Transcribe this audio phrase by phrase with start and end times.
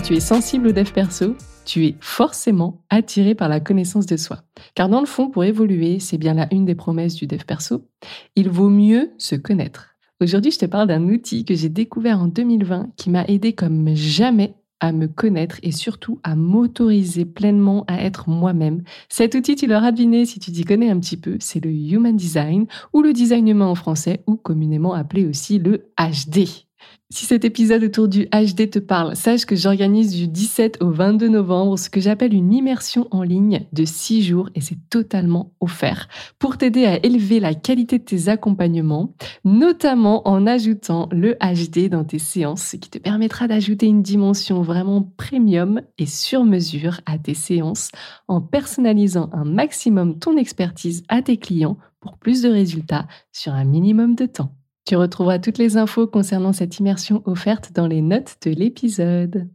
[0.00, 1.36] Si tu es sensible au dev perso,
[1.66, 4.44] tu es forcément attiré par la connaissance de soi.
[4.74, 7.86] Car dans le fond, pour évoluer, c'est bien là une des promesses du dev perso,
[8.34, 9.96] il vaut mieux se connaître.
[10.18, 13.94] Aujourd'hui, je te parle d'un outil que j'ai découvert en 2020 qui m'a aidé comme
[13.94, 18.82] jamais à me connaître et surtout à m'autoriser pleinement à être moi-même.
[19.10, 22.16] Cet outil, tu l'auras deviné si tu t'y connais un petit peu, c'est le Human
[22.16, 22.64] Design
[22.94, 26.69] ou le design humain en français ou communément appelé aussi le HD.
[27.12, 31.28] Si cet épisode autour du HD te parle, sache que j'organise du 17 au 22
[31.28, 36.08] novembre ce que j'appelle une immersion en ligne de 6 jours et c'est totalement offert
[36.38, 39.12] pour t'aider à élever la qualité de tes accompagnements,
[39.44, 44.62] notamment en ajoutant le HD dans tes séances, ce qui te permettra d'ajouter une dimension
[44.62, 47.90] vraiment premium et sur mesure à tes séances
[48.28, 53.64] en personnalisant un maximum ton expertise à tes clients pour plus de résultats sur un
[53.64, 54.54] minimum de temps.
[54.90, 59.48] Tu retrouveras toutes les infos concernant cette immersion offerte dans les notes de l'épisode.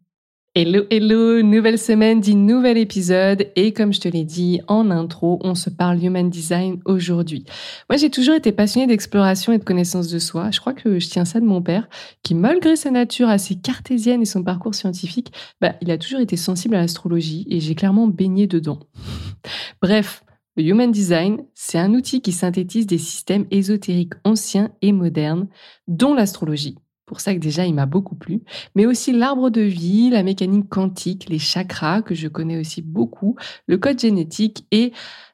[0.55, 5.41] Hello, hello, nouvelle semaine dit nouvel épisode et comme je te l'ai dit en intro,
[5.44, 7.44] on se parle Human Design aujourd'hui.
[7.89, 10.52] Moi j'ai toujours été passionnée d'exploration et de connaissance de soi.
[10.52, 11.89] Je crois que je tiens ça de mon père
[12.23, 16.38] qui malgré sa nature assez cartésienne et son parcours scientifique, bah, il a toujours été
[16.38, 18.80] sensible à l'astrologie et j'ai clairement baigné dedans.
[19.81, 20.23] Bref,
[20.56, 25.47] le Human Design, c'est un outil qui synthétise des systèmes ésotériques anciens et modernes,
[25.88, 26.78] dont l'astrologie.
[27.06, 28.42] Pour ça que déjà, il m'a beaucoup plu.
[28.73, 33.36] Mais aussi l'arbre de vie, la mécanique quantique, les chakras, que je connais aussi beaucoup,
[33.67, 34.92] le code génétique et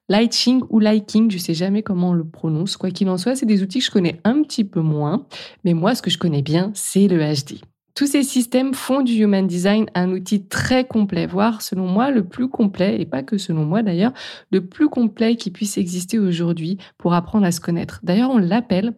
[0.10, 2.76] Lighting ou Liking, je sais jamais comment on le prononce.
[2.76, 5.26] Quoi qu'il en soit, c'est des outils que je connais un petit peu moins.
[5.64, 7.62] Mais moi, ce que je connais bien, c'est le HD.
[7.96, 12.24] Tous ces systèmes font du Human Design un outil très complet, voire selon moi le
[12.24, 14.14] plus complet, et pas que selon moi d'ailleurs,
[14.52, 18.00] le plus complet qui puisse exister aujourd'hui pour apprendre à se connaître.
[18.04, 18.94] D'ailleurs, on l'appelle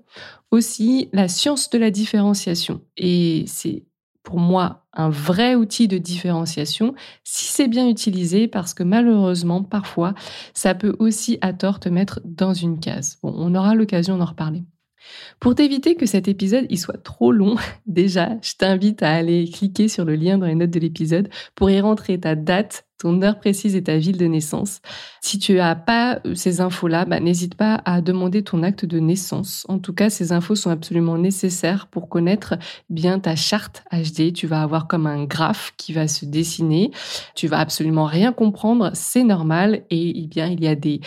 [0.52, 2.82] aussi la science de la différenciation.
[2.98, 3.84] Et c'est
[4.24, 10.14] pour moi un vrai outil de différenciation si c'est bien utilisé parce que malheureusement parfois
[10.54, 13.18] ça peut aussi à tort te mettre dans une case.
[13.22, 14.64] Bon, on aura l'occasion d'en reparler.
[15.40, 17.56] Pour t'éviter que cet épisode y soit trop long,
[17.86, 21.70] déjà, je t'invite à aller cliquer sur le lien dans les notes de l'épisode pour
[21.70, 24.80] y rentrer ta date, ton heure précise et ta ville de naissance.
[25.20, 29.00] Si tu n'as pas euh, ces infos-là, bah, n'hésite pas à demander ton acte de
[29.00, 29.66] naissance.
[29.68, 32.56] En tout cas, ces infos sont absolument nécessaires pour connaître
[32.90, 34.32] bien ta charte HD.
[34.32, 36.92] Tu vas avoir comme un graphe qui va se dessiner.
[37.36, 39.84] Tu vas absolument rien comprendre, c'est normal.
[39.90, 41.02] Et eh bien, il y a des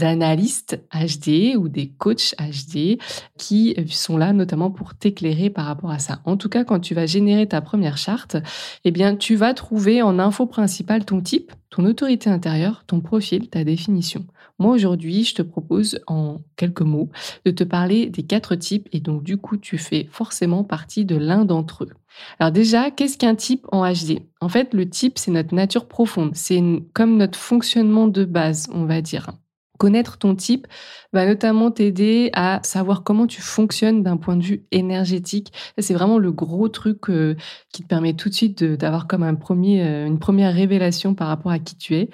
[0.00, 2.98] analystes HD ou des coachs HD
[3.38, 6.20] qui sont là notamment pour t'éclairer par rapport à ça.
[6.24, 8.36] En tout cas, quand tu vas générer ta première charte,
[8.84, 13.48] eh bien, tu vas trouver en info principale ton type, ton autorité intérieure, ton profil,
[13.48, 14.26] ta définition.
[14.58, 17.10] Moi, aujourd'hui, je te propose en quelques mots
[17.44, 21.16] de te parler des quatre types et donc, du coup, tu fais forcément partie de
[21.16, 21.92] l'un d'entre eux.
[22.38, 26.30] Alors déjà, qu'est-ce qu'un type en HD En fait, le type, c'est notre nature profonde.
[26.34, 26.62] C'est
[26.92, 29.32] comme notre fonctionnement de base, on va dire.
[29.78, 30.66] Connaître ton type
[31.12, 35.52] va notamment t'aider à savoir comment tu fonctionnes d'un point de vue énergétique.
[35.78, 37.34] C'est vraiment le gros truc euh,
[37.72, 41.26] qui te permet tout de suite d'avoir comme un premier, euh, une première révélation par
[41.26, 42.08] rapport à qui tu es.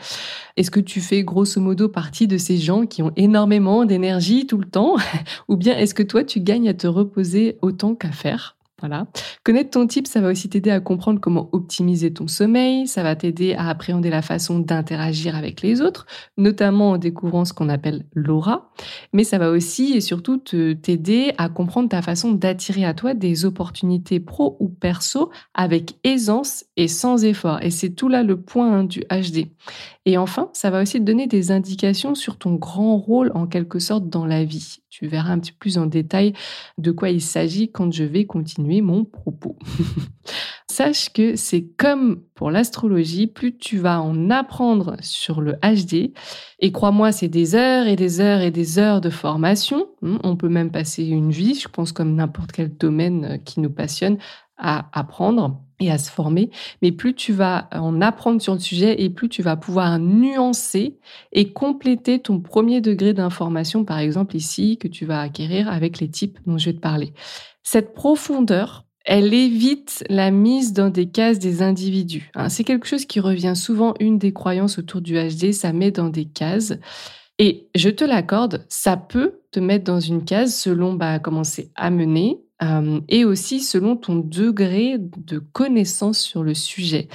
[0.57, 4.59] Est-ce que tu fais grosso modo partie de ces gens qui ont énormément d'énergie tout
[4.59, 4.97] le temps?
[5.49, 8.57] Ou bien est-ce que toi, tu gagnes à te reposer autant qu'à faire?
[8.81, 9.07] Voilà.
[9.45, 13.17] Connaître ton type, ça va aussi t'aider à comprendre comment optimiser ton sommeil, ça va
[13.17, 18.07] t'aider à appréhender la façon d'interagir avec les autres, notamment en découvrant ce qu'on appelle
[18.15, 18.71] l'aura,
[19.13, 23.45] mais ça va aussi et surtout t'aider à comprendre ta façon d'attirer à toi des
[23.45, 27.63] opportunités pro ou perso avec aisance et sans effort.
[27.63, 29.49] Et c'est tout là le point hein, du HD.
[30.07, 33.79] Et enfin, ça va aussi te donner des indications sur ton grand rôle en quelque
[33.79, 34.79] sorte dans la vie.
[34.89, 36.33] Tu verras un petit peu plus en détail
[36.79, 39.59] de quoi il s'agit quand je vais continuer mon propos.
[40.71, 46.13] Sache que c'est comme pour l'astrologie, plus tu vas en apprendre sur le HD,
[46.61, 49.89] et crois-moi, c'est des heures et des heures et des heures de formation.
[50.01, 53.61] Hmm, on peut même passer une vie, je pense comme n'importe quel domaine euh, qui
[53.61, 54.17] nous passionne,
[54.57, 56.51] à apprendre et à se former,
[56.83, 60.99] mais plus tu vas en apprendre sur le sujet et plus tu vas pouvoir nuancer
[61.33, 66.09] et compléter ton premier degré d'information, par exemple ici, que tu vas acquérir avec les
[66.09, 67.13] types dont je vais te parler.
[67.63, 72.31] Cette profondeur, elle évite la mise dans des cases des individus.
[72.35, 72.49] Hein.
[72.49, 76.11] C'est quelque chose qui revient souvent, une des croyances autour du HD, ça met dans
[76.11, 76.75] des cases.
[77.39, 81.71] Et je te l'accorde, ça peut te mettre dans une case selon bah, comment c'est
[81.75, 87.09] amené euh, et aussi selon ton degré de connaissance sur le sujet.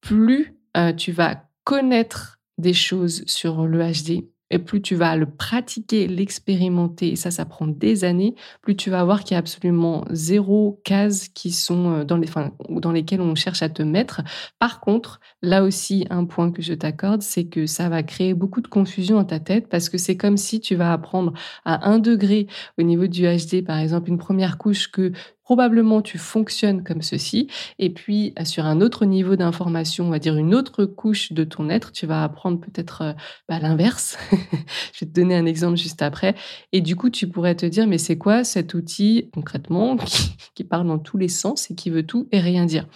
[0.00, 5.26] Plus euh, tu vas connaître des choses sur le HD, et plus tu vas le
[5.26, 9.38] pratiquer, l'expérimenter, et ça, ça prend des années, plus tu vas voir qu'il y a
[9.38, 13.82] absolument zéro case qui sont euh, dans, les, enfin, dans lesquelles on cherche à te
[13.82, 14.22] mettre.
[14.58, 18.60] Par contre, là aussi, un point que je t'accorde, c'est que ça va créer beaucoup
[18.60, 21.32] de confusion dans ta tête parce que c'est comme si tu vas apprendre
[21.64, 22.46] à un degré
[22.78, 25.12] au niveau du HD, par exemple, une première couche que
[25.50, 27.48] probablement tu fonctionnes comme ceci.
[27.80, 31.42] Et puis, euh, sur un autre niveau d'information, on va dire une autre couche de
[31.42, 33.12] ton être, tu vas apprendre peut-être euh,
[33.48, 34.16] bah, l'inverse.
[34.30, 36.36] Je vais te donner un exemple juste après.
[36.70, 39.96] Et du coup, tu pourrais te dire, mais c'est quoi cet outil concrètement
[40.54, 42.86] qui, parle dans tous les sens et qui veut tout et rien dire?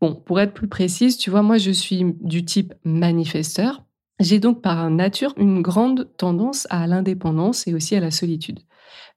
[0.00, 3.84] Bon, pour être plus précise, tu vois, moi, je suis du type manifesteur.
[4.18, 8.58] J'ai donc par nature une grande tendance à l'indépendance et aussi à la solitude.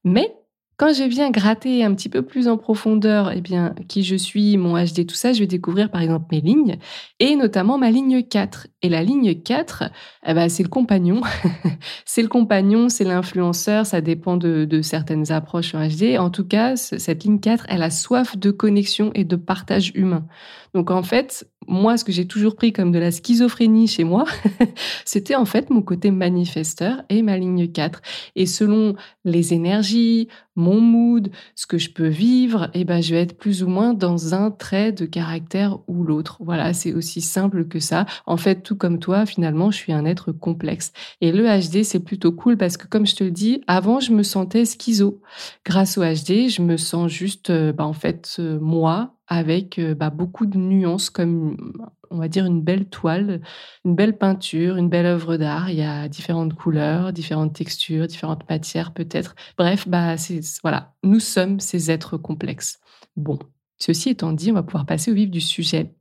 [0.04, 0.36] Mais
[0.78, 4.58] quand je viens gratter un petit peu plus en profondeur, eh bien, qui je suis,
[4.58, 6.78] mon HD, tout ça, je vais découvrir par exemple mes lignes
[7.20, 8.68] et notamment ma ligne 4.
[8.82, 9.84] Et la ligne 4,
[10.26, 11.22] eh ben, c'est le compagnon.
[12.06, 16.18] c'est le compagnon, c'est l'influenceur, ça dépend de, de, certaines approches en HD.
[16.18, 20.26] En tout cas, cette ligne 4, elle a soif de connexion et de partage humain.
[20.74, 24.26] Donc en fait, moi, ce que j'ai toujours pris comme de la schizophrénie chez moi,
[25.06, 28.02] c'était en fait mon côté manifesteur et ma ligne 4.
[28.36, 33.22] Et selon les énergies, mon mood, ce que je peux vivre, eh ben, je vais
[33.22, 36.38] être plus ou moins dans un trait de caractère ou l'autre.
[36.42, 38.06] Voilà, c'est aussi simple que ça.
[38.26, 40.94] En fait, tout comme toi, finalement, je suis un être complexe.
[41.22, 44.14] Et le HD, c'est plutôt cool parce que, comme je te le dis, avant, je
[44.14, 45.22] me sentais schizo.
[45.66, 49.96] Grâce au HD, je me sens juste, euh, bah, en fait, euh, moi, avec euh,
[49.96, 51.74] bah, beaucoup de nuances, comme
[52.14, 53.42] on va dire une belle toile,
[53.84, 55.70] une belle peinture, une belle œuvre d'art.
[55.70, 59.36] Il y a différentes couleurs, différentes textures, différentes matières peut-être.
[59.58, 60.16] Bref, bah,
[60.62, 62.80] voilà, nous sommes ces êtres complexes.
[63.16, 63.40] Bon,
[63.78, 65.94] ceci étant dit, on va pouvoir passer au vif du sujet.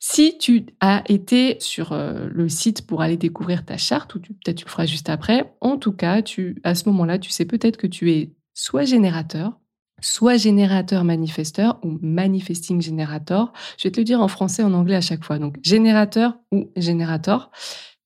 [0.00, 4.56] Si tu as été sur euh, le site pour aller découvrir ta charte, ou peut-être
[4.56, 7.76] tu le feras juste après, en tout cas, tu, à ce moment-là, tu sais peut-être
[7.76, 9.60] que tu es soit générateur,
[10.02, 13.52] soit générateur manifesteur ou manifesting générateur.
[13.78, 15.38] Je vais te le dire en français, en anglais à chaque fois.
[15.38, 17.50] Donc, générateur ou générateur,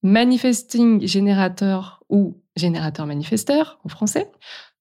[0.03, 4.31] manifesting générateur ou générateur manifesteur en français,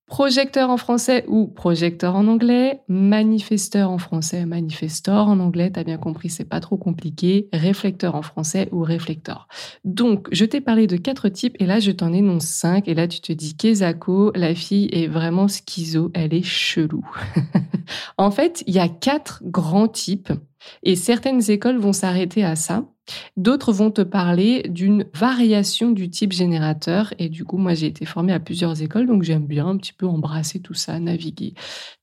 [0.07, 5.97] Projecteur en français ou projecteur en anglais, manifesteur en français, manifestor en anglais, t'as bien
[5.97, 9.47] compris, c'est pas trop compliqué, réflecteur en français ou réflecteur.
[9.83, 13.07] Donc, je t'ai parlé de quatre types et là, je t'en énonce cinq et là,
[13.07, 17.03] tu te dis, Kezako, la fille est vraiment schizo, elle est chelou.
[18.19, 20.31] en fait, il y a quatre grands types
[20.83, 22.85] et certaines écoles vont s'arrêter à ça.
[23.37, 27.13] D'autres vont te parler d'une variation du type générateur.
[27.19, 29.93] Et du coup, moi, j'ai été formée à plusieurs écoles, donc j'aime bien un petit
[29.93, 31.53] peu embrasser tout ça, naviguer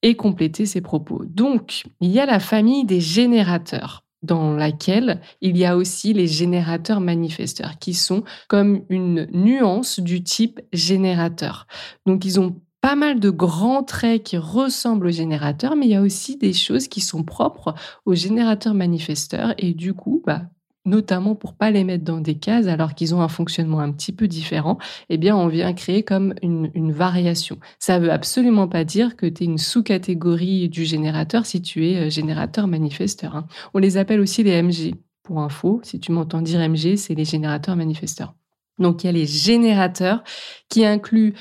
[0.02, 1.24] et compléter ses propos.
[1.26, 6.28] Donc, il y a la famille des générateurs dans laquelle il y a aussi les
[6.28, 11.66] générateurs manifesteurs, qui sont comme une nuance du type générateur.
[12.06, 15.94] Donc, ils ont pas mal de grands traits qui ressemblent aux générateurs, mais il y
[15.94, 17.74] a aussi des choses qui sont propres
[18.04, 19.54] aux générateurs manifesteurs.
[19.56, 20.42] Et du coup, bah,
[20.84, 24.10] notamment pour pas les mettre dans des cases alors qu'ils ont un fonctionnement un petit
[24.10, 27.58] peu différent, eh bien on vient créer comme une, variation.
[27.78, 31.96] Ça veut absolument pas dire que tu es une sous-catégorie du générateur si tu es
[31.96, 33.36] euh, générateur manifesteur.
[33.36, 33.46] Hein.
[33.74, 34.94] On les appelle aussi les MG.
[35.22, 38.34] Pour info, si tu m'entends dire MG, c'est les générateurs manifesteurs.
[38.80, 40.24] Donc il y a les générateurs
[40.68, 41.34] qui incluent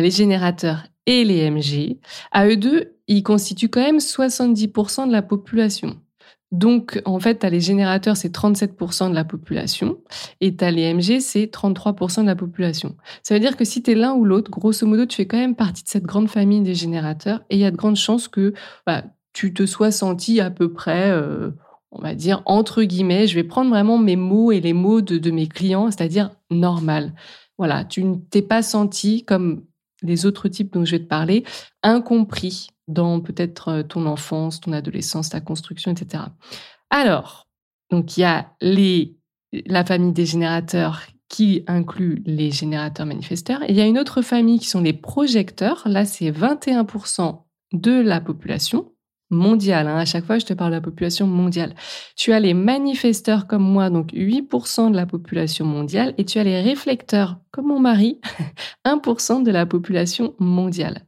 [0.00, 1.98] les générateurs et les MG.
[2.32, 6.00] À eux deux, ils constituent quand même 70% de la population.
[6.52, 9.98] Donc, en fait, tu as les générateurs, c'est 37% de la population,
[10.40, 12.94] et tu as les MG, c'est 33% de la population.
[13.24, 15.38] Ça veut dire que si tu es l'un ou l'autre, grosso modo, tu fais quand
[15.38, 18.28] même partie de cette grande famille des générateurs, et il y a de grandes chances
[18.28, 18.54] que
[18.86, 21.50] bah, tu te sois senti à peu près, euh,
[21.90, 25.30] on va dire, entre guillemets, je vais prendre vraiment mes mots et les mots de
[25.32, 27.14] mes clients, c'est-à-dire normal.
[27.58, 29.64] Voilà, tu ne t'es pas senti comme
[30.04, 31.44] les autres types dont je vais te parler,
[31.82, 36.24] incompris dans peut-être euh, ton enfance, ton adolescence, ta construction, etc.
[36.90, 37.48] Alors,
[37.90, 39.16] donc il y a les,
[39.66, 43.60] la famille des générateurs qui inclut les générateurs manifesteurs.
[43.68, 45.82] Il y a une autre famille qui sont les projecteurs.
[45.86, 47.42] Là, c'est 21%
[47.72, 48.93] de la population
[49.30, 49.88] mondiale.
[49.88, 49.98] Hein.
[49.98, 51.74] À chaque fois, je te parle de la population mondiale.
[52.16, 56.14] Tu as les manifesteurs comme moi, donc 8% de la population mondiale.
[56.18, 58.20] Et tu as les réflecteurs comme mon mari,
[58.84, 61.02] 1% de la population mondiale.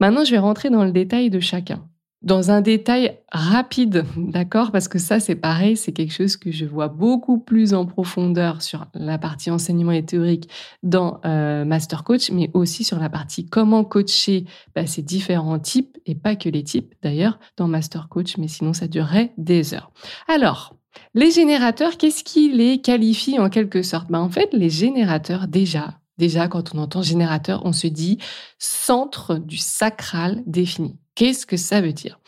[0.00, 1.88] Maintenant, je vais rentrer dans le détail de chacun.
[2.22, 4.70] Dans un détail rapide, d'accord?
[4.70, 8.62] Parce que ça, c'est pareil, c'est quelque chose que je vois beaucoup plus en profondeur
[8.62, 10.48] sur la partie enseignement et théorique
[10.82, 15.98] dans euh, Master Coach, mais aussi sur la partie comment coacher bah, ces différents types,
[16.06, 19.90] et pas que les types d'ailleurs, dans Master Coach, mais sinon ça durerait des heures.
[20.28, 20.76] Alors,
[21.14, 24.10] les générateurs, qu'est-ce qui les qualifie en quelque sorte?
[24.10, 28.18] Bah, En fait, les générateurs, déjà, Déjà, quand on entend générateur, on se dit
[28.58, 30.98] centre du sacral défini.
[31.14, 32.18] Qu'est-ce que ça veut dire?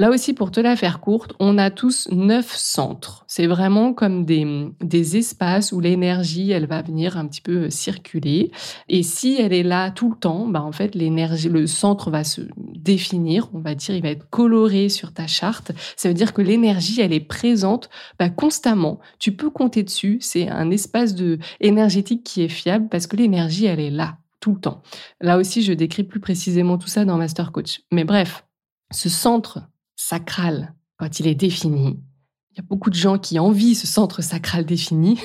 [0.00, 3.24] Là aussi, pour te la faire courte, on a tous neuf centres.
[3.26, 8.52] C'est vraiment comme des, des espaces où l'énergie, elle va venir un petit peu circuler.
[8.88, 12.22] Et si elle est là tout le temps, bah en fait, l'énergie, le centre va
[12.22, 15.72] se définir, on va dire, il va être coloré sur ta charte.
[15.96, 19.00] Ça veut dire que l'énergie, elle est présente bah, constamment.
[19.18, 20.18] Tu peux compter dessus.
[20.20, 24.54] C'est un espace de énergétique qui est fiable parce que l'énergie, elle est là tout
[24.54, 24.82] le temps.
[25.20, 27.80] Là aussi, je décris plus précisément tout ça dans Master Coach.
[27.92, 28.46] Mais bref,
[28.90, 32.00] ce centre sacral, quand il est défini,
[32.58, 35.20] il y a beaucoup de gens qui envient ce centre sacral défini,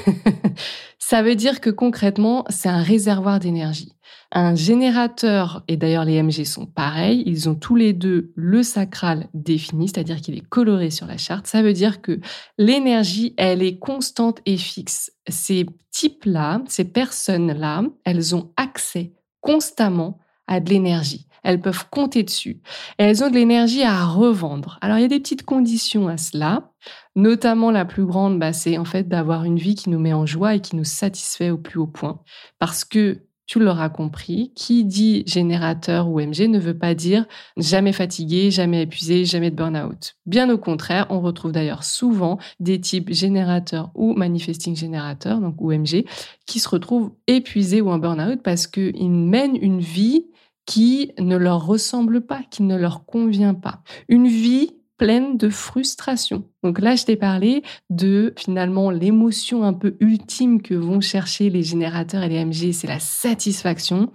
[0.99, 3.93] ça veut dire que concrètement, c'est un réservoir d'énergie.
[4.31, 9.29] Un générateur, et d'ailleurs les MG sont pareils, ils ont tous les deux le sacral
[9.33, 11.47] défini, c'est-à-dire qu'il est coloré sur la charte.
[11.47, 12.19] Ça veut dire que
[12.59, 15.11] l'énergie, elle est constante et fixe.
[15.27, 22.61] Ces types-là, ces personnes-là, elles ont accès constamment à de l'énergie elles peuvent compter dessus.
[22.97, 24.77] Elles ont de l'énergie à revendre.
[24.81, 26.71] Alors il y a des petites conditions à cela.
[27.15, 30.25] Notamment la plus grande, bah, c'est en fait d'avoir une vie qui nous met en
[30.25, 32.19] joie et qui nous satisfait au plus haut point.
[32.59, 37.25] Parce que tu l'auras compris, qui dit générateur ou MG ne veut pas dire
[37.57, 40.15] jamais fatigué, jamais épuisé, jamais de burn-out.
[40.25, 45.71] Bien au contraire, on retrouve d'ailleurs souvent des types générateurs ou manifesting générateurs, donc ou
[45.73, 46.05] MG,
[46.45, 50.25] qui se retrouvent épuisés ou en burn-out parce qu'ils mènent une vie
[50.65, 53.81] qui ne leur ressemble pas, qui ne leur convient pas.
[54.07, 56.45] Une vie pleine de frustration.
[56.63, 61.63] Donc là, je t'ai parlé de finalement l'émotion un peu ultime que vont chercher les
[61.63, 64.11] générateurs et les MG, c'est la satisfaction.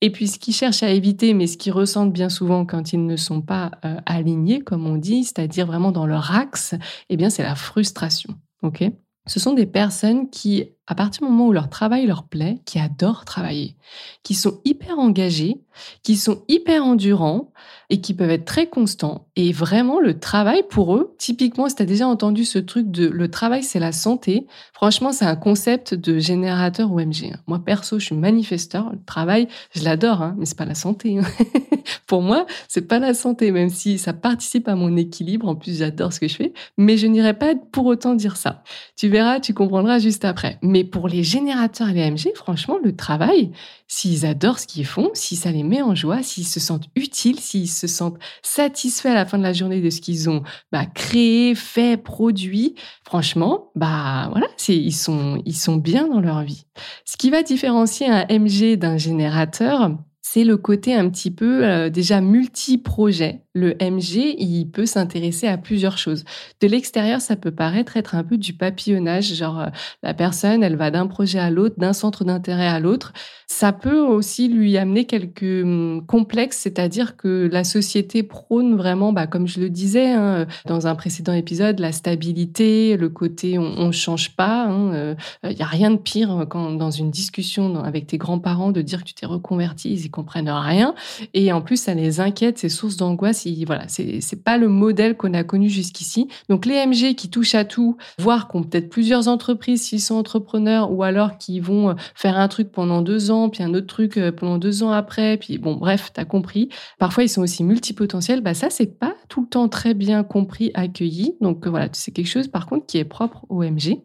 [0.00, 3.06] Et puis ce qu'ils cherchent à éviter, mais ce qu'ils ressentent bien souvent quand ils
[3.06, 6.74] ne sont pas euh, alignés, comme on dit, c'est-à-dire vraiment dans leur axe,
[7.08, 8.34] eh bien c'est la frustration.
[8.62, 8.82] Ok?
[9.26, 12.78] Ce sont des personnes qui à partir du moment où leur travail leur plaît, qui
[12.78, 13.76] adorent travailler,
[14.22, 15.60] qui sont hyper engagés,
[16.02, 17.50] qui sont hyper endurants
[17.90, 19.26] et qui peuvent être très constants.
[19.36, 23.06] Et vraiment, le travail pour eux, typiquement, si tu as déjà entendu ce truc de
[23.06, 27.32] le travail, c'est la santé, franchement, c'est un concept de générateur OMG.
[27.32, 27.38] Hein.
[27.46, 28.90] Moi, perso, je suis manifesteur.
[28.92, 31.18] Le travail, je l'adore, hein, mais c'est pas la santé.
[31.18, 31.24] Hein.
[32.06, 35.48] pour moi, c'est pas la santé, même si ça participe à mon équilibre.
[35.48, 38.62] En plus, j'adore ce que je fais, mais je n'irai pas pour autant dire ça.
[38.96, 40.58] Tu verras, tu comprendras juste après.
[40.74, 43.52] Mais pour les générateurs et les MG, franchement, le travail,
[43.86, 47.38] s'ils adorent ce qu'ils font, si ça les met en joie, s'ils se sentent utiles,
[47.38, 50.84] s'ils se sentent satisfaits à la fin de la journée de ce qu'ils ont bah,
[50.84, 56.66] créé, fait, produit, franchement, bah voilà, ils sont, ils sont bien dans leur vie.
[57.04, 61.88] Ce qui va différencier un MG d'un générateur, c'est le côté un petit peu euh,
[61.88, 63.43] déjà multi-projet.
[63.56, 66.24] Le MG, il peut s'intéresser à plusieurs choses.
[66.60, 69.66] De l'extérieur, ça peut paraître être un peu du papillonnage, genre euh,
[70.02, 73.12] la personne, elle va d'un projet à l'autre, d'un centre d'intérêt à l'autre.
[73.46, 79.28] Ça peut aussi lui amener quelques hum, complexes, c'est-à-dire que la société prône vraiment, bah,
[79.28, 83.92] comme je le disais hein, dans un précédent épisode, la stabilité, le côté on, ne
[83.92, 84.66] change pas.
[84.66, 88.72] Il hein, n'y euh, a rien de pire quand dans une discussion avec tes grands-parents
[88.72, 90.96] de dire que tu t'es reconverti, ils comprennent rien.
[91.34, 93.43] Et en plus, ça les inquiète, ces sources d'angoisse.
[93.66, 96.28] Voilà, c'est pas le modèle qu'on a connu jusqu'ici.
[96.48, 100.14] Donc, les MG qui touchent à tout, voire qui ont peut-être plusieurs entreprises s'ils sont
[100.14, 103.86] entrepreneurs, ou alors qui vont euh, faire un truc pendant deux ans, puis un autre
[103.86, 106.68] truc euh, pendant deux ans après, puis bon, bref, t'as compris.
[106.98, 108.40] Parfois, ils sont aussi multipotentiels.
[108.40, 111.36] Bah, ça, c'est pas tout le temps très bien compris, accueilli.
[111.40, 114.02] Donc, voilà, c'est quelque chose, par contre, qui est propre aux MG.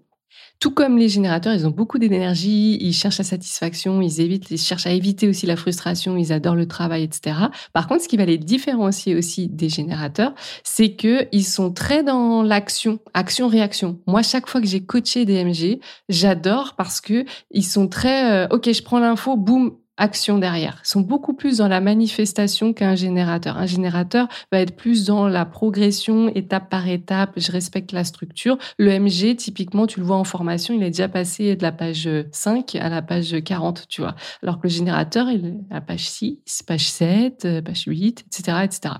[0.59, 4.57] Tout comme les générateurs, ils ont beaucoup d'énergie, ils cherchent la satisfaction, ils évitent, ils
[4.57, 7.37] cherchent à éviter aussi la frustration, ils adorent le travail, etc.
[7.71, 10.33] Par contre, ce qui va les différencier aussi des générateurs,
[10.65, 13.99] c'est que ils sont très dans l'action, action-réaction.
[14.05, 18.47] Moi, chaque fois que j'ai coaché des MG, j'adore parce que ils sont très, euh,
[18.49, 20.79] ok, je prends l'info, boum, action derrière.
[20.83, 23.57] Sont beaucoup plus dans la manifestation qu'un générateur.
[23.57, 28.57] Un générateur va être plus dans la progression, étape par étape, je respecte la structure.
[28.77, 32.09] Le MG, typiquement, tu le vois en formation, il est déjà passé de la page
[32.31, 34.15] 5 à la page 40, tu vois.
[34.41, 38.57] Alors que le générateur, il est à la page 6, page 7, page 8, etc.,
[38.63, 38.95] etc.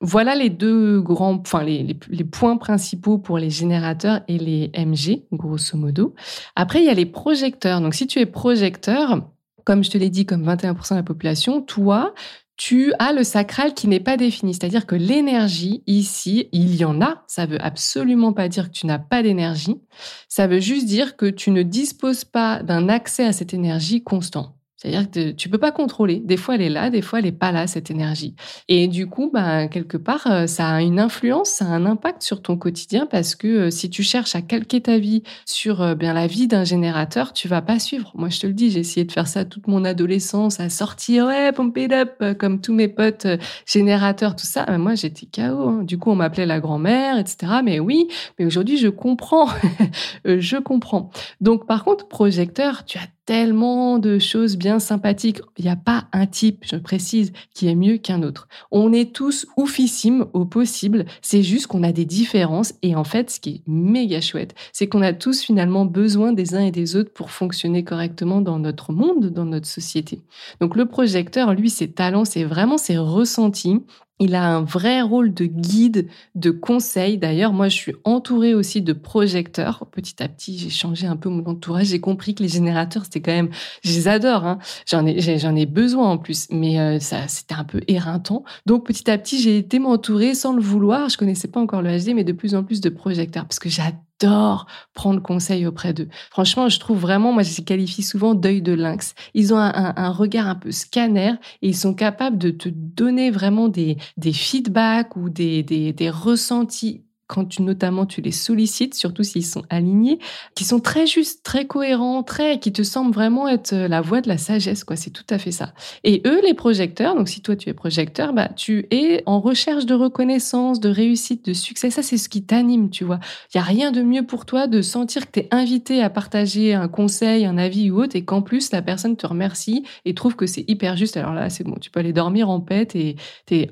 [0.00, 5.76] Voilà les deux grands, enfin, les points principaux pour les générateurs et les MG, grosso
[5.76, 6.14] modo.
[6.56, 7.80] Après, il y a les projecteurs.
[7.80, 9.28] Donc, si tu es projecteur,
[9.64, 12.14] comme je te l'ai dit, comme 21% de la population, toi,
[12.56, 14.54] tu as le sacral qui n'est pas défini.
[14.54, 17.24] C'est-à-dire que l'énergie, ici, il y en a.
[17.26, 19.80] Ça veut absolument pas dire que tu n'as pas d'énergie.
[20.28, 24.56] Ça veut juste dire que tu ne disposes pas d'un accès à cette énergie constant.
[24.82, 26.20] C'est-à-dire que tu peux pas contrôler.
[26.24, 28.34] Des fois, elle est là, des fois, elle est pas là, cette énergie.
[28.66, 32.22] Et du coup, bah, quelque part, euh, ça a une influence, ça a un impact
[32.22, 35.94] sur ton quotidien parce que euh, si tu cherches à calquer ta vie sur euh,
[35.94, 38.10] bien la vie d'un générateur, tu vas pas suivre.
[38.16, 41.26] Moi, je te le dis, j'ai essayé de faire ça toute mon adolescence, à sortir,
[41.26, 43.28] ouais, pump it up, comme tous mes potes
[43.66, 44.66] générateurs, tout ça.
[44.78, 45.68] moi, j'étais KO.
[45.68, 45.84] Hein.
[45.84, 47.60] Du coup, on m'appelait la grand-mère, etc.
[47.62, 49.46] Mais oui, mais aujourd'hui, je comprends.
[50.24, 51.10] je comprends.
[51.40, 55.40] Donc, par contre, projecteur, tu as tellement de choses bien sympathiques.
[55.58, 58.48] Il n'y a pas un type, je précise, qui est mieux qu'un autre.
[58.70, 61.04] On est tous oufissimes au possible.
[61.20, 62.74] C'est juste qu'on a des différences.
[62.82, 66.54] Et en fait, ce qui est méga chouette, c'est qu'on a tous finalement besoin des
[66.54, 70.20] uns et des autres pour fonctionner correctement dans notre monde, dans notre société.
[70.60, 73.82] Donc le projecteur, lui, ses talents, c'est vraiment ses ressentis
[74.22, 77.18] il a un vrai rôle de guide, de conseil.
[77.18, 79.86] D'ailleurs, moi, je suis entourée aussi de projecteurs.
[79.90, 81.86] Petit à petit, j'ai changé un peu mon entourage.
[81.86, 83.50] J'ai compris que les générateurs, c'était quand même,
[83.82, 84.46] je les adore.
[84.46, 84.58] Hein.
[84.86, 88.44] J'en ai, j'en ai besoin en plus, mais euh, ça, c'était un peu éreintant.
[88.66, 91.08] Donc, petit à petit, j'ai été m'entourer sans le vouloir.
[91.08, 93.68] Je connaissais pas encore le HD, mais de plus en plus de projecteurs parce que
[93.68, 96.08] j'adore j'adore prendre conseil auprès d'eux.
[96.30, 99.14] Franchement, je trouve vraiment, moi, je les qualifie souvent d'œil de lynx.
[99.34, 103.68] Ils ont un, regard un peu scanner et ils sont capables de te donner vraiment
[103.68, 109.22] des, des feedbacks ou des, des, des ressentis quand tu notamment tu les sollicites, surtout
[109.22, 110.18] s'ils sont alignés,
[110.54, 114.20] qui sont très justes, très cohérents, très qui te semblent vraiment être euh, la voix
[114.20, 114.96] de la sagesse quoi.
[114.96, 115.72] C'est tout à fait ça.
[116.04, 119.86] Et eux, les projecteurs, donc si toi tu es projecteur, bah tu es en recherche
[119.86, 121.90] de reconnaissance, de réussite, de succès.
[121.90, 123.20] Ça c'est ce qui t'anime, tu vois.
[123.54, 126.10] Il y a rien de mieux pour toi de sentir que tu es invité à
[126.10, 130.14] partager un conseil, un avis ou autre, et qu'en plus la personne te remercie et
[130.14, 131.16] trouve que c'est hyper juste.
[131.16, 133.16] Alors là, c'est bon, tu peux aller dormir en paix et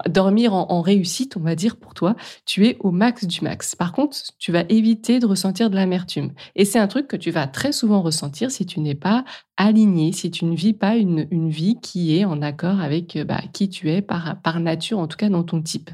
[0.08, 2.16] dormir en, en réussite, on va dire pour toi.
[2.46, 3.49] Tu es au max du max.
[3.78, 6.32] Par contre, tu vas éviter de ressentir de l'amertume.
[6.56, 9.24] Et c'est un truc que tu vas très souvent ressentir si tu n'es pas
[9.56, 13.42] aligné, si tu ne vis pas une, vie qui est en accord avec euh, bah,
[13.52, 15.90] qui tu es par, par nature, en tout cas dans ton type.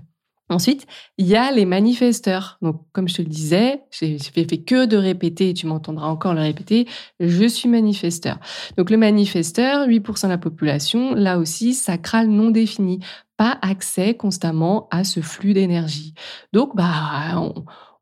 [0.49, 0.87] Ensuite,
[1.19, 2.59] il y a les manifesteurs.
[2.63, 6.41] Donc, comme je te le disais, j'ai fait que de répéter, tu m'entendras encore le
[6.41, 6.87] répéter,
[7.19, 8.39] je suis manifesteur.
[8.77, 13.01] Donc, le manifesteur, 8% de la population, là aussi, sacral non défini.
[13.37, 16.15] Pas accès constamment à ce flux d'énergie.
[16.53, 17.43] Donc, bah,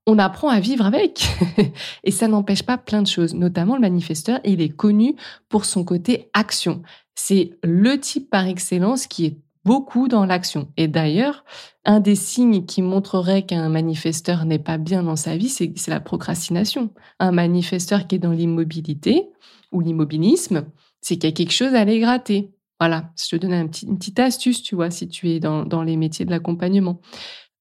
[0.07, 1.27] on, apprend à vivre avec.
[2.05, 3.35] Et ça n'empêche pas plein de choses.
[3.35, 5.17] Notamment, le manifesteur, il est connu
[5.49, 6.83] pour son côté action.
[7.15, 10.69] C'est le type par excellence qui est beaucoup dans l'action.
[10.77, 11.45] Et d'ailleurs,
[11.85, 16.01] un des signes qui montrerait qu'un manifesteur n'est pas bien dans sa vie, c'est la
[16.01, 16.91] procrastination.
[17.19, 19.29] Un manifesteur qui est dans l'immobilité
[19.73, 20.67] ou l'immobilisme,
[21.01, 22.51] c'est qu'il y a quelque chose à aller gratter.
[22.81, 26.25] Voilà, je te donne une petite astuce, tu vois, si tu es dans, les métiers
[26.25, 27.01] de l'accompagnement.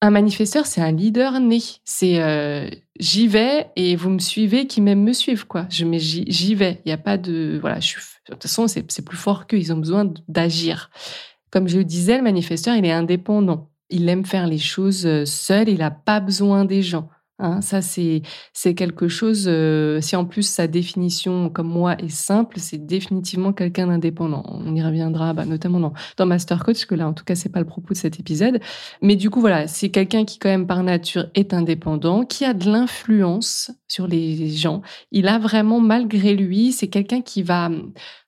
[0.02, 1.60] Un manifesteur, c'est un leader né.
[1.86, 5.66] C'est euh, j'y vais et vous me suivez, qui même me suivent, quoi.
[5.70, 6.82] Je mais j'y vais.
[6.84, 7.80] Il n'y a pas de voilà.
[7.80, 9.58] Je suis, de toute façon, c'est plus fort qu'eux.
[9.58, 10.90] Ils ont besoin d'agir.
[11.52, 13.70] Comme je le disais, le manifesteur, il est indépendant.
[13.90, 17.10] Il aime faire les choses euh, seul, il n'a pas besoin des gens.
[17.44, 17.62] Hein.
[17.62, 18.22] ça, c'est
[18.76, 23.88] quelque chose, euh, si en plus sa définition, comme moi, est simple, c'est définitivement quelqu'un
[23.88, 24.44] d'indépendant.
[24.48, 27.50] On y reviendra, bah, notamment dans, dans Master Coach, que là, en tout cas, c'est
[27.50, 28.60] pas le propos de cet épisode.
[29.02, 32.54] Mais du coup, voilà, c'est quelqu'un qui, quand même, par nature, est indépendant, qui a
[32.54, 34.82] de l'influence sur les gens.
[35.12, 37.70] Il a vraiment, malgré lui, c'est quelqu'un qui va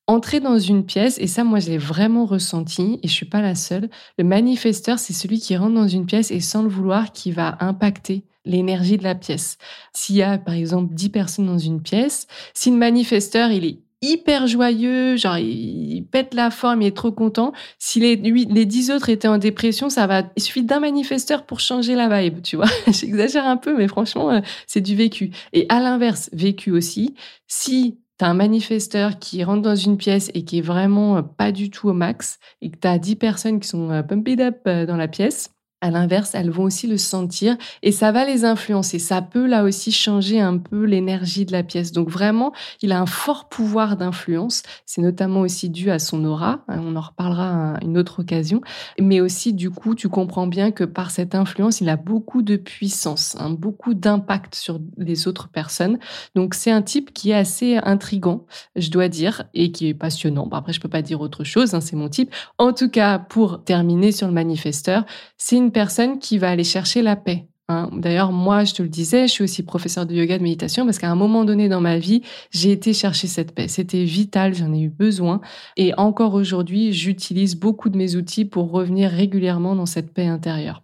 [0.07, 3.41] entrer dans une pièce, et ça, moi, je l'ai vraiment ressenti, et je suis pas
[3.41, 3.89] la seule.
[4.17, 7.57] Le manifesteur, c'est celui qui rentre dans une pièce et sans le vouloir, qui va
[7.59, 9.57] impacter l'énergie de la pièce.
[9.93, 13.79] S'il y a, par exemple, 10 personnes dans une pièce, si le manifesteur, il est
[14.01, 17.53] hyper joyeux, genre il, pète la forme, il est trop content.
[17.79, 20.23] Si les, les 10 autres étaient en dépression, ça va.
[20.35, 22.69] Il suffit d'un manifesteur pour changer la vibe, tu vois.
[22.87, 25.31] J'exagère un peu, mais franchement, euh, c'est du vécu.
[25.53, 27.15] Et à l'inverse, vécu aussi.
[27.47, 31.51] Si T'as un manifesteur qui rentre dans une pièce et qui est vraiment euh, pas
[31.51, 34.85] du tout au max, et que t'as 10 personnes qui sont euh, pumped up euh,
[34.85, 35.54] dans la pièce,
[35.85, 38.97] à l'inverse, elles vont aussi le sentir et ça va les influencer.
[38.97, 41.91] Ça peut là aussi changer un peu l'énergie de la pièce.
[41.91, 44.63] Donc vraiment, il a un fort pouvoir d'influence.
[44.87, 46.63] C'est notamment aussi dû à son aura.
[46.67, 48.61] Hein, on en reparlera à une autre occasion.
[48.99, 52.55] Mais aussi, du coup, tu comprends bien que par cette influence, il a beaucoup de
[52.55, 55.99] puissance, hein, beaucoup d'impact sur les autres personnes.
[56.33, 60.49] Donc c'est un type qui est assez intrigant, je dois dire, et qui est passionnant.
[60.51, 61.75] après, je peux pas dire autre chose.
[61.75, 62.33] Hein, c'est mon type.
[62.57, 65.05] En tout cas, pour terminer sur le manifesteur,
[65.37, 67.49] c'est une personne qui va aller chercher la paix.
[67.67, 67.89] Hein.
[67.91, 70.99] D'ailleurs, moi, je te le disais, je suis aussi professeur de yoga de méditation parce
[70.99, 73.67] qu'à un moment donné dans ma vie, j'ai été chercher cette paix.
[73.67, 75.41] C'était vital, j'en ai eu besoin.
[75.75, 80.81] Et encore aujourd'hui, j'utilise beaucoup de mes outils pour revenir régulièrement dans cette paix intérieure.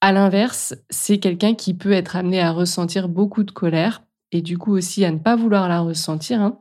[0.00, 4.58] À l'inverse, c'est quelqu'un qui peut être amené à ressentir beaucoup de colère et du
[4.58, 6.40] coup aussi à ne pas vouloir la ressentir.
[6.40, 6.58] Hein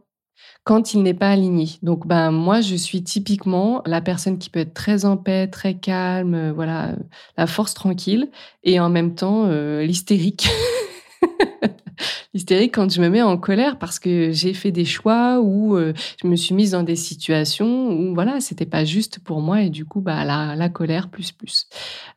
[0.64, 1.70] quand il n'est pas aligné.
[1.82, 5.76] Donc, ben, moi, je suis typiquement la personne qui peut être très en paix, très
[5.76, 6.96] calme, euh, voilà,
[7.38, 8.30] la force tranquille,
[8.64, 10.48] et en même temps, euh, l'hystérique.
[12.34, 15.94] hystérique quand je me mets en colère parce que j'ai fait des choix ou euh,
[16.22, 19.70] je me suis mise dans des situations où voilà, c'était pas juste pour moi et
[19.70, 21.68] du coup bah la, la colère plus plus.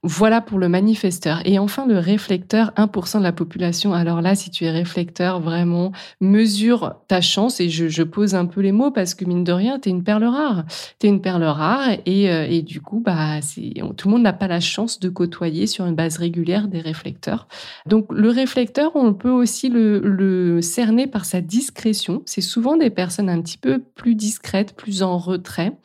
[0.02, 3.92] Voilà pour le manifesteur et enfin le réflecteur 1% de la population.
[3.92, 8.46] Alors là si tu es réflecteur vraiment mesure ta chance et je, je pose un
[8.46, 10.64] peu les mots parce que mine de rien, tu es une perle rare.
[10.98, 14.22] Tu es une perle rare et, euh, et du coup bah c'est tout le monde
[14.22, 17.48] n'a pas la chance de côtoyer sur une base régulière des réflecteurs.
[17.86, 22.22] Donc le réflecteur, on peut aussi le le cerner par sa discrétion.
[22.24, 25.76] C'est souvent des personnes un petit peu plus discrètes, plus en retrait,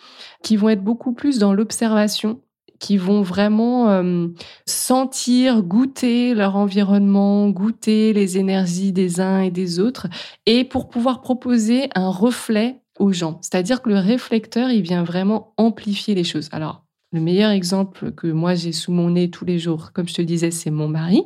[0.44, 2.40] qui vont être beaucoup plus dans l'observation
[2.80, 4.28] qui vont vraiment euh,
[4.66, 10.08] sentir, goûter leur environnement, goûter les énergies des uns et des autres,
[10.48, 13.38] et pour pouvoir proposer un reflet aux gens.
[13.42, 16.50] C'est-à-dire que le réflecteur, il vient vraiment amplifier les choses.
[16.52, 20.16] Alors, le meilleur exemple que moi j'ai sous mon nez tous les jours, comme je
[20.16, 21.24] te disais, c'est mon mari.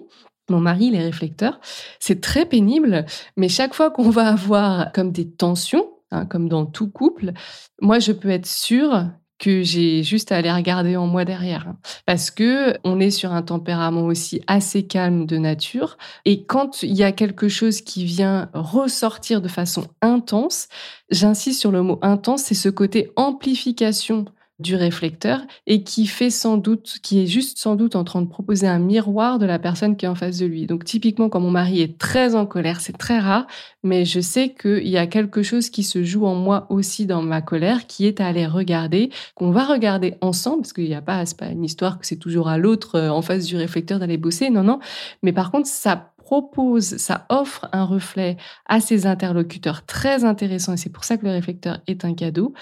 [0.49, 1.59] Mon mari, les réflecteurs,
[1.99, 3.05] c'est très pénible,
[3.35, 7.33] mais chaque fois qu'on va avoir comme des tensions, hein, comme dans tout couple,
[7.81, 9.05] moi, je peux être sûre
[9.37, 11.67] que j'ai juste à aller regarder en moi derrière.
[11.67, 11.77] Hein.
[12.05, 15.97] Parce que on est sur un tempérament aussi assez calme de nature.
[16.23, 20.67] Et quand il y a quelque chose qui vient ressortir de façon intense,
[21.09, 24.25] j'insiste sur le mot intense, c'est ce côté amplification
[24.59, 28.27] du réflecteur et qui fait sans doute, qui est juste sans doute en train de
[28.27, 30.65] proposer un miroir de la personne qui est en face de lui.
[30.65, 33.47] Donc typiquement, quand mon mari est très en colère, c'est très rare,
[33.83, 37.21] mais je sais qu'il y a quelque chose qui se joue en moi aussi dans
[37.21, 41.01] ma colère, qui est à aller regarder, qu'on va regarder ensemble, parce qu'il n'y a
[41.01, 44.17] pas, pas une histoire que c'est toujours à l'autre euh, en face du réflecteur d'aller
[44.17, 44.79] bosser, non, non.
[45.21, 48.35] Mais par contre, ça propose, ça offre un reflet
[48.65, 52.55] à ses interlocuteurs très intéressant et c'est pour ça que le réflecteur est un cadeau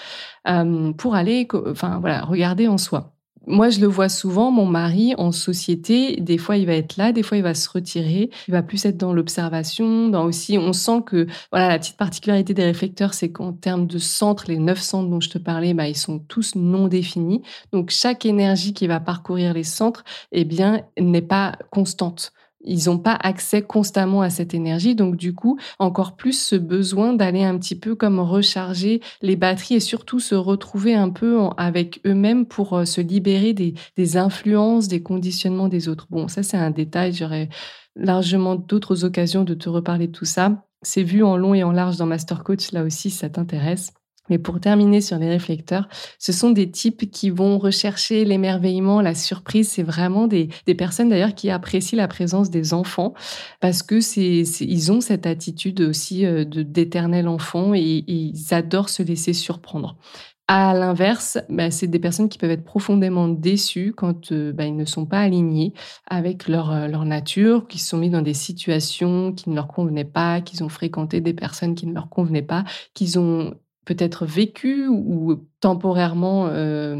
[0.46, 3.14] euh, pour aller, enfin voilà, regarder en soi.
[3.46, 7.12] Moi, je le vois souvent, mon mari en société, des fois il va être là,
[7.12, 10.72] des fois il va se retirer, il va plus être dans l'observation, dans aussi, on
[10.74, 14.80] sent que, voilà, la petite particularité des réflecteurs, c'est qu'en termes de centres, les neuf
[14.80, 17.42] centres dont je te parlais, bah, ils sont tous non définis.
[17.72, 22.32] Donc, chaque énergie qui va parcourir les centres, eh bien, n'est pas constante
[22.64, 24.94] ils n'ont pas accès constamment à cette énergie.
[24.94, 29.76] Donc, du coup, encore plus ce besoin d'aller un petit peu comme recharger les batteries
[29.76, 35.02] et surtout se retrouver un peu avec eux-mêmes pour euh, se libérer des, influences, des
[35.02, 36.06] conditionnements des autres.
[36.10, 37.12] Bon, ça, c'est un détail.
[37.12, 37.48] J'aurais
[37.96, 40.64] largement d'autres occasions de te reparler de tout ça.
[40.82, 43.92] C'est vu en long et en large dans Master Coach, là aussi, ça t'intéresse.
[44.30, 49.14] Mais pour terminer sur les réflecteurs, ce sont des types qui vont rechercher l'émerveillement, la
[49.14, 49.68] surprise.
[49.68, 53.14] C'est vraiment des, des personnes d'ailleurs qui apprécient la présence des enfants
[53.60, 58.88] parce que c'est, ils ont cette attitude aussi euh, de d'éternel enfant et, ils adorent
[58.88, 59.96] se laisser surprendre.
[60.46, 64.76] À l'inverse, bah, c'est des personnes qui peuvent être profondément déçues quand euh, bah, ils
[64.76, 65.72] ne sont pas alignés
[66.06, 69.68] avec leur, euh, leur nature, qui se sont mis dans des situations qui ne leur
[69.68, 74.26] convenaient pas, qu'ils ont fréquenté des personnes qui ne leur convenaient pas, qu'ils ont peut-être
[74.26, 76.96] vécu ou temporairement euh,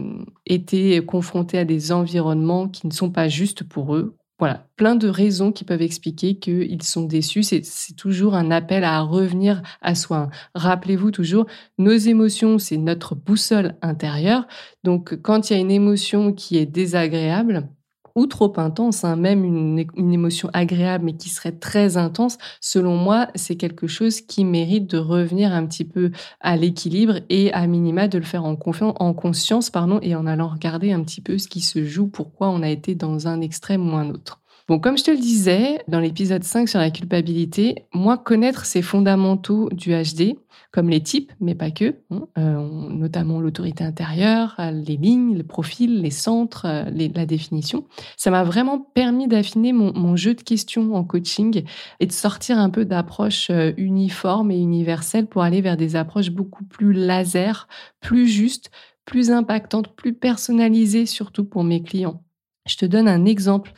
[0.46, 4.16] été confrontés à des environnements qui ne sont pas justes pour eux?
[4.40, 7.44] Voilà, plein de raisons qui peuvent expliquer qu'ils sont déçus.
[7.44, 7.62] C'est
[7.96, 10.28] toujours un appel à revenir à soi.
[10.56, 11.46] Rappelez-vous toujours,
[11.78, 14.48] nos émotions, c'est notre boussole intérieure.
[14.82, 17.68] Donc, quand il y a une émotion qui est désagréable,
[18.14, 22.96] ou trop intense, hein, même une, une, émotion agréable mais qui serait très intense, selon
[22.96, 27.66] moi, c'est quelque chose qui mérite de revenir un petit peu à l'équilibre et à
[27.66, 31.20] minima de le faire en, confiance, en conscience pardon, et en allant regarder un petit
[31.20, 34.43] peu ce qui se joue, pourquoi on a été dans un extrême ou un autre.
[34.66, 38.80] Bon, comme je te le disais dans l'épisode 5 sur la culpabilité, moi, connaître ces
[38.80, 40.38] fondamentaux du HD,
[40.72, 45.42] comme les types, mais pas que, hein, euh, notamment l'autorité intérieure, euh, les lignes, le
[45.44, 47.84] profil, les centres, euh, la définition,
[48.16, 51.64] ça m'a vraiment permis d'affiner mon, mon, jeu de questions en coaching
[52.00, 56.64] et de sortir un peu d'approches uniformes et universelles pour aller vers des approches beaucoup
[56.64, 57.68] plus laser,
[58.00, 58.70] plus justes,
[59.04, 62.22] plus impactantes, plus personnalisées, surtout pour mes clients.
[62.66, 63.74] Je te donne un exemple.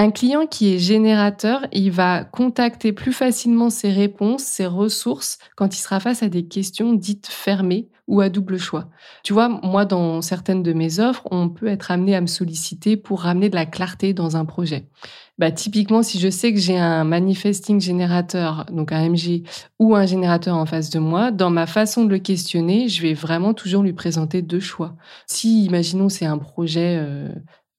[0.00, 5.76] Un client qui est générateur, il va contacter plus facilement ses réponses, ses ressources quand
[5.76, 8.88] il sera face à des questions dites fermées ou à double choix.
[9.22, 12.96] Tu vois, moi, dans certaines de mes offres, on peut être amené à me solliciter
[12.96, 14.88] pour ramener de la clarté dans un projet.
[15.36, 19.42] bah, typiquement, si je sais que j'ai un manifesting générateur, donc un MG,
[19.78, 23.14] ou un générateur en face de moi, dans ma façon de le questionner, je vais
[23.14, 24.96] vraiment toujours lui présenter deux choix.
[25.26, 27.28] Si, imaginons, c'est un projet euh,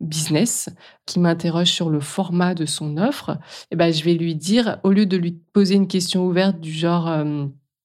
[0.02, 0.70] business
[1.06, 3.38] qui m'interroge sur le format de son offre,
[3.72, 6.72] eh ben, je vais lui dire, au lieu de lui poser une question ouverte du
[6.72, 7.26] genre...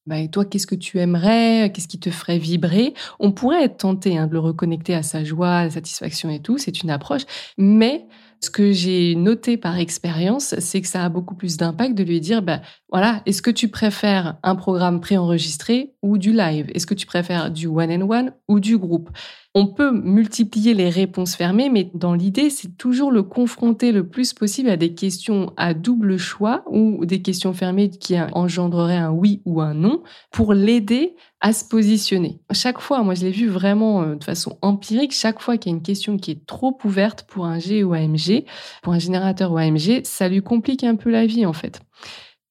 [0.06, 1.72] Bah, et toi, qu'est-ce que tu aimerais?
[1.74, 2.94] Qu'est-ce qui te ferait vibrer?
[3.18, 6.40] On pourrait être tenté hein, de le reconnecter à sa joie, à sa satisfaction et
[6.40, 6.58] tout.
[6.58, 7.22] C'est une approche.
[7.58, 8.06] Mais
[8.46, 12.20] ce que j'ai noté par expérience, c'est que ça a beaucoup plus d'impact de lui
[12.20, 12.60] dire, bah,
[12.92, 16.70] voilà, est-ce que tu préfères un programme préenregistré ou du live?
[16.72, 19.10] Est-ce que tu préfères du one-on-one ou du groupe?
[19.56, 24.32] On peut multiplier les réponses fermées, mais dans l'idée, c'est toujours le confronter le plus
[24.32, 29.42] possible à des questions à double choix ou des questions fermées qui engendreraient un oui
[29.44, 32.40] ou un non pour l'aider à se positionner.
[32.52, 35.74] Chaque fois, moi je l'ai vu vraiment euh, de façon empirique, chaque fois qu'il y
[35.74, 38.44] a une question qui est trop ouverte pour un G ou AMG,
[38.82, 41.80] pour un générateur ou AMG, ça lui complique un peu la vie en fait.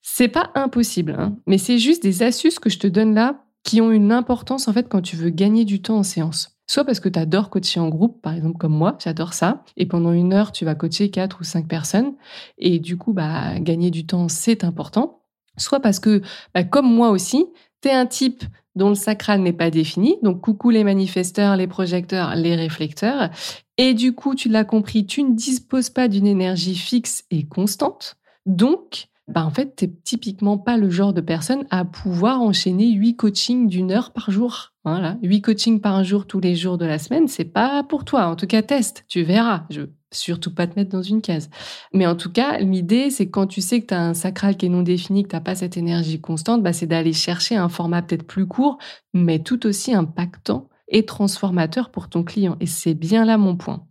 [0.01, 3.81] C'est pas impossible, hein, mais c'est juste des astuces que je te donne là qui
[3.81, 6.51] ont une importance en fait quand tu veux gagner du temps en séance.
[6.67, 9.85] Soit parce que tu adores coacher en groupe, par exemple comme moi, j'adore ça, et
[9.85, 12.13] pendant une heure tu vas coacher quatre ou cinq personnes,
[12.57, 15.23] et du coup bah gagner du temps c'est important.
[15.57, 16.21] Soit parce que
[16.53, 17.45] bah, comme moi aussi,
[17.81, 18.43] tu es un type
[18.75, 23.29] dont le sacral n'est pas défini, donc coucou les manifesteurs, les projecteurs, les réflecteurs,
[23.77, 28.15] et du coup tu l'as compris, tu ne disposes pas d'une énergie fixe et constante,
[28.45, 33.15] donc bah en fait, t'es typiquement pas le genre de personne à pouvoir enchaîner huit
[33.15, 34.73] coachings d'une heure par jour.
[34.83, 38.27] Voilà, huit coachings par jour tous les jours de la semaine, c'est pas pour toi.
[38.27, 39.63] En tout cas, teste, tu verras.
[39.71, 39.81] Je
[40.15, 41.49] surtout pas te mettre dans une case.
[41.93, 44.65] Mais en tout cas, l'idée, c'est quand tu sais que tu as un sacral qui
[44.65, 48.01] est non défini, que tu pas cette énergie constante, bah, c'est d'aller chercher un format
[48.01, 48.77] peut-être plus court,
[49.13, 52.57] mais tout aussi impactant et transformateur pour ton client.
[52.59, 53.85] Et c'est bien là mon point.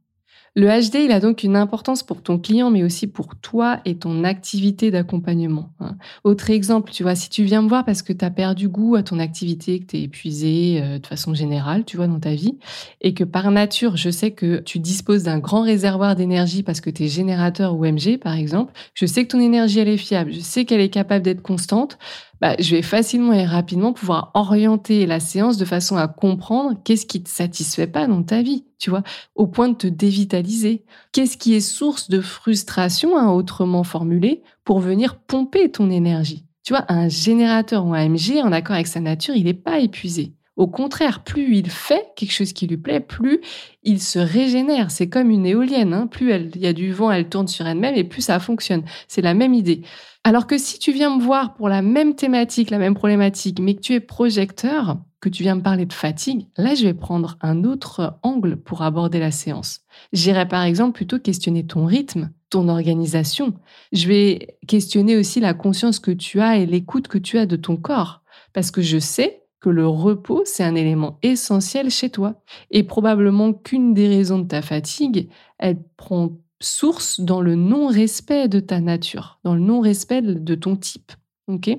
[0.57, 3.97] Le HD, il a donc une importance pour ton client, mais aussi pour toi et
[3.97, 5.71] ton activité d'accompagnement.
[5.81, 5.97] Hein.
[6.23, 8.95] Autre exemple, tu vois, si tu viens me voir parce que tu as perdu goût
[8.95, 12.35] à ton activité, que tu es épuisé euh, de façon générale, tu vois, dans ta
[12.35, 12.57] vie,
[13.01, 16.91] et que par nature, je sais que tu disposes d'un grand réservoir d'énergie parce que
[16.91, 20.33] tu es générateur ou MG, par exemple, je sais que ton énergie, elle est fiable,
[20.33, 21.99] je sais qu'elle est capable d'être constante,
[22.41, 27.07] bah, je vais facilement et rapidement pouvoir orienter la séance de façon à comprendre qu'est-ce
[27.07, 29.03] qui te satisfait pas dans ta vie, tu vois,
[29.35, 30.85] au point de te dévitaliser.
[31.13, 36.45] Qu'est-ce qui est source de frustration, hein, autrement formulé, pour venir pomper ton énergie?
[36.65, 39.79] Tu vois, un générateur ou un MG, en accord avec sa nature, il n'est pas
[39.81, 40.35] épuisé.
[40.57, 43.41] Au contraire, plus il fait quelque chose qui lui plaît, plus
[43.83, 44.91] il se régénère.
[44.93, 45.93] C'est comme une éolienne.
[45.93, 46.07] Hein.
[46.07, 48.85] Plus il y a du vent, elle tourne sur elle-même et plus ça fonctionne.
[49.09, 49.83] C'est la même idée.
[50.23, 53.75] Alors que si tu viens me voir pour la même thématique, la même problématique, mais
[53.75, 57.37] que tu es projecteur, que tu viens me parler de fatigue, là, je vais prendre
[57.43, 59.81] un autre angle pour aborder la séance.
[60.13, 63.55] J'irai par exemple plutôt questionner ton rythme, ton organisation.
[63.93, 67.57] Je vais questionner aussi la conscience que tu as et l'écoute que tu as de
[67.57, 68.23] ton corps.
[68.55, 72.35] Parce que je sais que le repos, c'est un élément essentiel chez toi.
[72.71, 78.61] Et probablement qu'une des raisons de ta fatigue, elle prend source dans le non-respect de
[78.61, 81.13] ta nature, dans le non-respect de ton type.
[81.49, 81.71] Ok?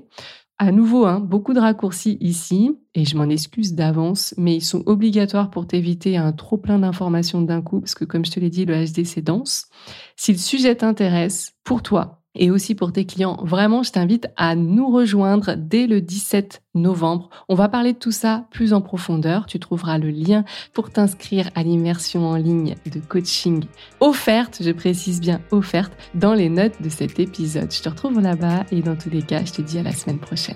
[0.58, 4.82] À nouveau, hein, beaucoup de raccourcis ici, et je m'en excuse d'avance, mais ils sont
[4.88, 8.50] obligatoires pour t'éviter un trop plein d'informations d'un coup, parce que comme je te l'ai
[8.50, 9.68] dit, le HD c'est dense.
[10.16, 13.38] Si le sujet t'intéresse, pour toi, et aussi pour tes clients.
[13.44, 17.30] Vraiment, je t'invite à nous rejoindre dès le 17 novembre.
[17.50, 19.46] On va parler de tout ça plus en profondeur.
[19.46, 20.44] Tu trouveras le lien
[20.74, 23.64] pour t'inscrire à l'immersion en ligne de coaching
[24.00, 27.72] offerte, je précise bien offerte, dans les notes de cet épisode.
[27.72, 30.20] Je te retrouve là-bas et dans tous les cas, je te dis à la semaine
[30.20, 30.56] prochaine.